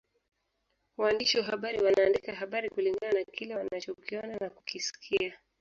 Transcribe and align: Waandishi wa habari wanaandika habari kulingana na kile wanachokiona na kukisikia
Waandishi 0.97 1.37
wa 1.37 1.43
habari 1.43 1.83
wanaandika 1.83 2.33
habari 2.35 2.69
kulingana 2.69 3.11
na 3.19 3.23
kile 3.25 3.55
wanachokiona 3.55 4.37
na 4.39 4.49
kukisikia 4.49 5.39